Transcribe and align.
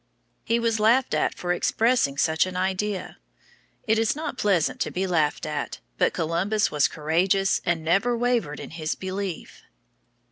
He 0.43 0.57
was 0.57 0.79
laughed 0.79 1.13
at 1.13 1.35
for 1.35 1.53
expressing 1.53 2.17
such 2.17 2.47
an 2.47 2.57
idea. 2.57 3.19
It 3.85 3.99
is 3.99 4.15
not 4.15 4.35
pleasant 4.35 4.79
to 4.81 4.89
be 4.89 5.05
laughed 5.05 5.45
at, 5.45 5.79
but 5.99 6.11
Columbus 6.11 6.71
was 6.71 6.87
courageous 6.87 7.61
and 7.67 7.83
never 7.83 8.17
wavered 8.17 8.59
in 8.59 8.71
his 8.71 8.95
belief. 8.95 9.61